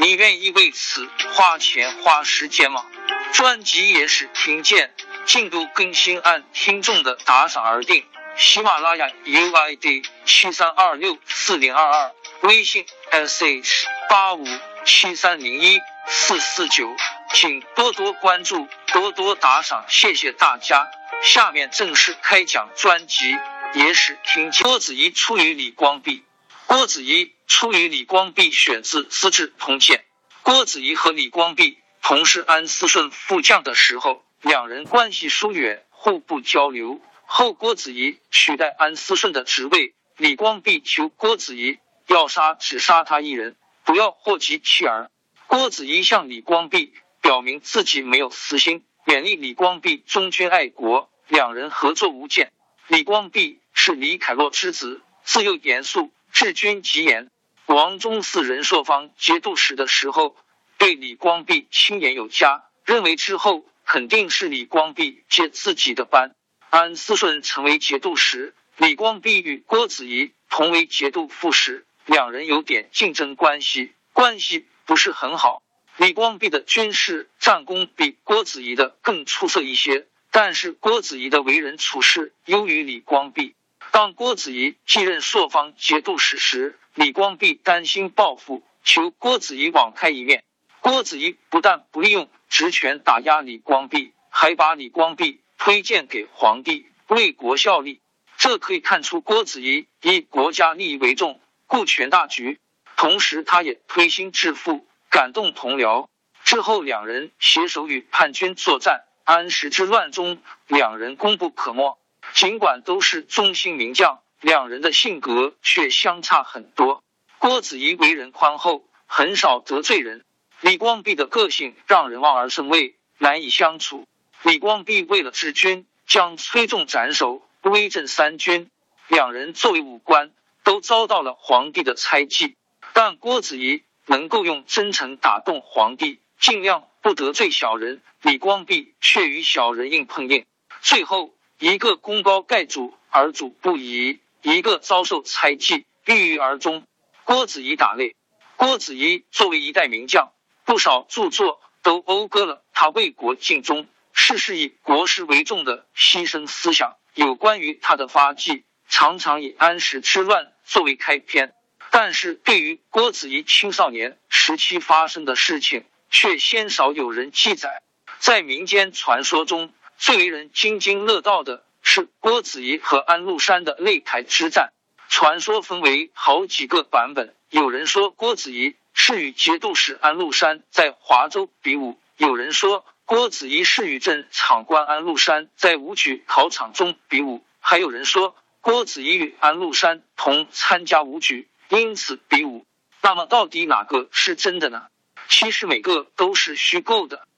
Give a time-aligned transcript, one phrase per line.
[0.00, 2.84] 你愿意为此花钱花时间吗？
[3.32, 8.04] 专辑也是听见进度更新按听众的打赏而定。
[8.36, 14.46] 喜马拉雅 UID 七三二六四零二二，微信 sh 八五
[14.84, 16.94] 七三零一四四九，
[17.32, 20.86] 请多多关注，多多打赏，谢谢大家。
[21.22, 23.34] 下面正式开讲专辑，
[23.72, 26.22] 也是听见郭子仪出于李光弼。
[26.66, 29.98] 郭子仪出于李光弼，选自《资治通鉴》。
[30.42, 37.00] 郭子仪和李光弼同是安思顺副将的时候，两人关系疏远，互不交流。
[37.24, 45.10] 后郭子仪取代安思顺的职位，李光弼求郭子仪要杀只杀他一人，不要祸及妻儿。
[45.46, 52.52] 郭子仪向李光弼表明自己没有私心，勉励李光弼忠君爱国，两人合作无间。
[52.88, 56.12] 李光弼是李凯洛之子，自幼严肃。
[56.32, 57.30] 治军极严，
[57.66, 60.36] 王忠嗣任朔方节度使的时候，
[60.78, 66.36] 对李光弼亲言有加，认为之后肯定是李光弼接自己的班。
[66.70, 75.60] 安思顺成为节度使，李光弼与郭子仪同为节度副使，两人有点竞争关系，关系不是很好。
[75.96, 83.55] 李光弼的军事战功比郭子仪的更出色一些，但是郭子仪的为人处事优于李光弼。
[83.90, 90.44] 当郭子仪继任朔方节度使时，李光弼担心报复，求郭子仪网开一面。
[90.80, 98.00] 郭子仪不但不利用职权打压李光弼，还把李光弼推荐给皇帝，为国效力。
[98.38, 102.60] 这可以看出郭子仪以国家利益为重，顾全大局。
[102.96, 106.08] 同时，他也推心置腹，感动同僚。
[106.44, 111.98] 之后，两人携手与叛军作战，安史之乱中，两人功不可没。
[112.36, 117.02] 尽管都是忠心名将，两人的性格却相差很多。
[117.38, 120.20] 郭子仪为人宽厚，很少得罪人；
[120.60, 124.06] 李光弼的个性让人望而生畏，难以相处。
[124.42, 128.68] 李光弼为了治军，将崔仲斩首，威震三军。
[129.08, 130.30] 两人作为武官，
[130.62, 132.54] 都遭到了皇帝的猜忌。
[132.92, 140.44] 但郭子仪能够用真诚打动皇帝，尽量不得罪小人；李光弼却与小人硬碰硬，
[140.82, 141.34] 最后。
[141.58, 146.86] 一个功高盖主而主不疑，一个遭受猜忌郁郁而终。
[147.24, 148.14] 郭子仪打擂。
[148.56, 150.32] 郭子仪作为一代名将，
[150.66, 156.96] 不少著作都讴歌了他为国尽忠、事事以国事为重的牺牲思想。
[157.14, 161.54] 有关于他的发迹，常常以安史之乱作为开篇，
[161.90, 167.82] 但是对于郭子仪青少年时期发生的事情，却鲜少有人记载。
[168.18, 169.72] 在民间传说中。
[169.98, 174.72] 最为人津津乐道的是郭子仪和安禄山的擂台之战。
[175.08, 192.66] 传说分为好几个版本，有人说郭子仪是与节度使安禄山在华州比武，有人说郭子仪是与镇场官安禄山在武举考场中比武，还有人说郭子仪与安禄山同参加武举，因此比武。
[193.00, 194.88] 那么到底哪个是真的呢？
[195.28, 197.28] 其实每个都是虚构的。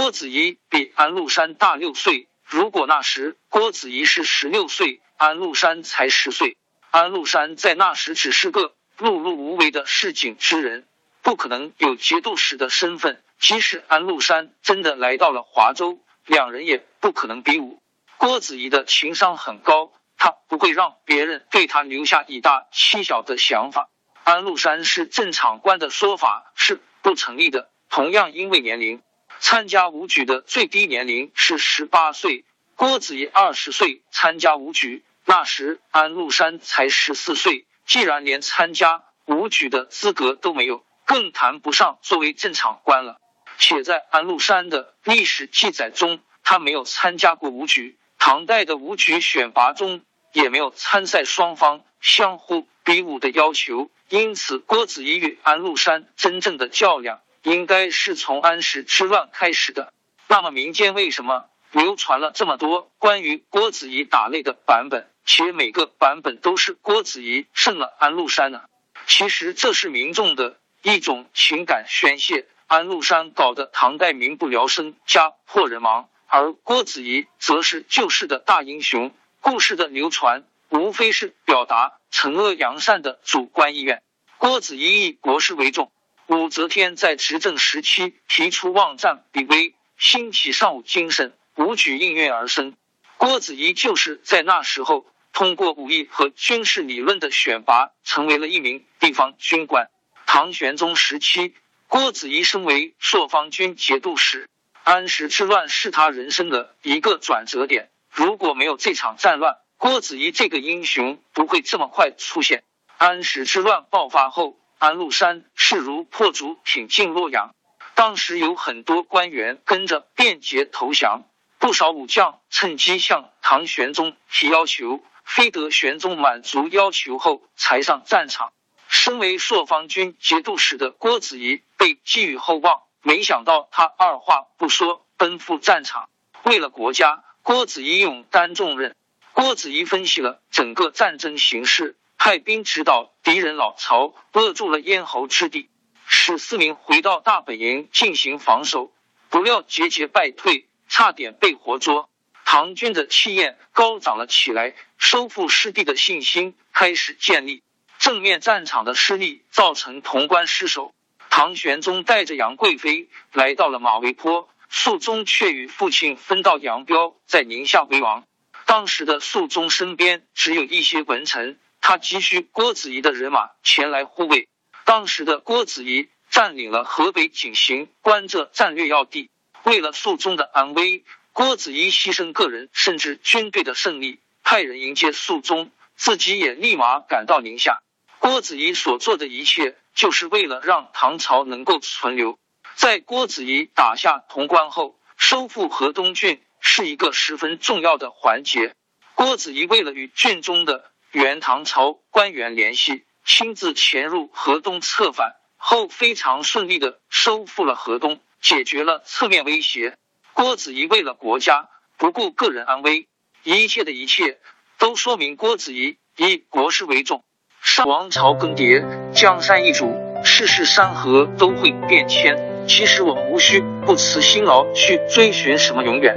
[0.00, 2.28] 郭子仪比安禄山大六岁。
[2.44, 6.56] 如果那时郭子仪是十六岁，安禄山才十岁，
[6.92, 10.86] 安禄山在那时只是个碌碌无为的市井之人，
[11.20, 13.20] 不可能有节度使的身份。
[13.40, 17.82] 即使安禄山真的来到了华州，两人也不可能比武。
[18.18, 23.90] 郭子仪的情商很高，他不会让别人对他留下以大欺小的想法。
[24.22, 27.68] 安禄山是正场官的说法是不成立的。
[27.90, 29.02] 同样，因为年龄。
[29.40, 32.44] 参加武举的最低年龄是十八岁，
[32.74, 37.66] 郭子仪二十岁参加武举，那时安禄山才十四岁。
[37.86, 43.18] 既然连参加武举的资格都没有，更谈不上作为正常官了。
[43.58, 50.02] 且在安禄山的历史记载中，他没有参加过武举，唐代的武举选拔中
[50.32, 53.90] 也没有参赛双方相互比武的要求。
[54.08, 59.92] 因此，郭子仪与安禄山真正的较量，应该是从安史之乱开始的。
[60.28, 68.62] 那么，民间为什么流传了这么多关于郭子仪打擂的版本，且每个版本都是郭子仪胜了安禄山呢？
[69.06, 72.46] 其实，这是民众的一种情感宣泄。
[72.66, 79.14] 安禄山搞得唐代民不聊生，家破人亡，而郭子仪则是救世的大英雄。
[79.40, 81.94] 故事的流传，无非是表达。
[82.10, 84.02] 惩恶扬善的主观意愿。
[84.38, 85.92] 郭子仪以国事为重。
[86.28, 92.76] 武则天在执政时期提出望战必威，兴起尚武精神，武举应运而生。
[93.16, 99.88] 郭子仪就是在那时候通过武艺和军事理论的选拔，成为了一名地方军官。
[100.26, 101.54] 唐玄宗时期，
[101.86, 104.50] 郭子仪升为朔方军节度使。
[104.84, 107.88] 安史之乱是他人生的一个转折点。
[108.10, 112.64] 如果没有这场战乱，郭子仪这个英雄不会这么快出现。
[112.98, 117.54] 安史之乱爆发后，安禄山势如破竹挺进洛阳。
[117.94, 121.24] 当时有很多官员跟着便捷投降，
[121.58, 128.52] 不少武将趁机向唐玄宗提要求，非得玄宗满足要求后才上战场。
[128.86, 136.08] 身为朔方军节度使的郭子仪被寄予厚望，没想到他二话不说奔赴战场。
[136.44, 138.94] 为了国家，郭子仪勇担重任。
[139.32, 145.70] 郭子仪分析了整个战争形势，派兵直捣敌人老巢，扼住了咽喉之地，
[146.06, 148.92] 使四明回到大本营进行防守。
[149.30, 152.10] 不料节节败退，差点被活捉。
[152.44, 157.62] 唐军的气焰高涨了起来，收复失地的信心开始建立。
[157.98, 160.92] 正面战场的失利造成潼关失守，
[161.30, 168.24] 唐玄宗带着杨贵妃来到了马嵬坡，肃宗却与父亲分道扬镳，在宁夏为王。
[168.66, 174.48] 当时的肃宗身边只有一些文臣，他急需郭子仪的人马前来护卫。
[174.84, 179.30] 当时的郭子仪占领了河北井陉、关这战略要地，
[179.64, 187.80] 为了肃宗的安危，郭子仪牺牲个人甚至军队的胜利，派人迎接肃宗，自己也立马赶到宁夏。
[188.18, 192.38] 郭子仪所做的一切，就是为了让唐朝能够存留。
[192.74, 196.40] 在郭子仪打下潼关后，收复河东郡。
[196.60, 198.74] 是一个十分重要的环节。
[199.14, 209.96] 郭子仪为了与郡中的原唐朝官员联系，亲自潜入河东策反，后非常顺利的收复了河东，解决了侧面威胁。
[210.34, 213.08] 郭子仪为了国家，不顾个人安危，
[213.42, 214.38] 一切的一切
[214.78, 217.24] 都说明郭子仪以国事为重。
[217.62, 222.66] 上王朝更迭，江山易主，世事山河都会变迁。
[222.68, 226.14] 其实我们无需不辞辛劳去追寻什么永远。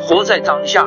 [0.00, 0.86] 活在当下，